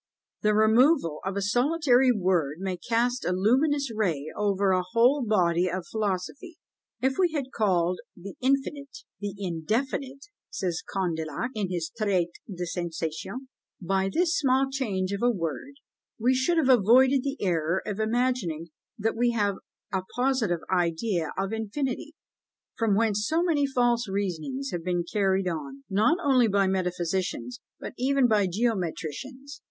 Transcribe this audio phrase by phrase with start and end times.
[0.41, 5.69] The removal of a solitary word may cast a luminous ray over a whole body
[5.69, 6.57] of philosophy:
[7.03, 13.43] "If we had called the infinite the indefinite," says Condillac, in his Traité des Sensations,
[13.79, 15.75] "by this small change of a word
[16.19, 19.57] we should have avoided the error of imagining that we have
[19.93, 22.15] a positive idea of infinity,
[22.75, 27.93] from whence so many false reasonings have been carried on, not only by metaphysicians, but
[27.99, 29.59] even by geometricians."